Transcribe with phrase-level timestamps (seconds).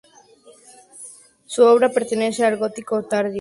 [1.45, 3.29] Su obra pertenece al gótico tardío.